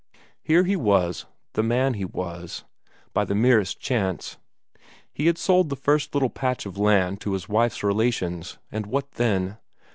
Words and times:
Here 0.41 0.63
he 0.63 0.75
was, 0.75 1.27
the 1.53 1.61
man 1.61 1.93
he 1.93 2.05
was, 2.05 2.63
by 3.13 3.23
the 3.23 3.35
merest 3.35 3.79
chance. 3.79 4.39
He 5.13 5.27
had 5.27 5.37
sold 5.37 5.69
the 5.69 5.75
first 5.75 6.15
little 6.15 6.31
patch 6.31 6.65
of 6.65 6.75
land 6.75 7.21
to 7.21 7.33
his 7.33 7.47
wife's 7.47 7.83
relations, 7.83 8.57
and 8.71 8.87
what 8.87 9.11
then? 9.11 9.59